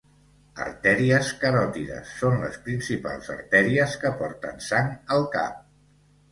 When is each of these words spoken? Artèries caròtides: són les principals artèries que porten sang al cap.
Artèries 0.63 1.29
caròtides: 1.43 2.15
són 2.23 2.39
les 2.45 2.57
principals 2.69 3.31
artèries 3.37 3.97
que 4.07 4.15
porten 4.25 4.61
sang 4.73 4.93
al 5.19 5.31
cap. 5.41 5.65